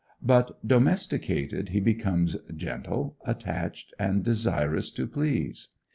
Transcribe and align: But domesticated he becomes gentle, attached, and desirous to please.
But 0.23 0.67
domesticated 0.67 1.69
he 1.69 1.79
becomes 1.79 2.35
gentle, 2.55 3.17
attached, 3.23 3.93
and 3.99 4.23
desirous 4.23 4.89
to 4.89 5.05
please. 5.05 5.73